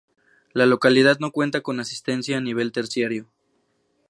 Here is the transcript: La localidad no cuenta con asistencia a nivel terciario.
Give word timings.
La 0.53 0.65
localidad 0.65 1.19
no 1.19 1.31
cuenta 1.31 1.61
con 1.61 1.79
asistencia 1.79 2.35
a 2.39 2.41
nivel 2.41 2.71
terciario. 2.71 3.27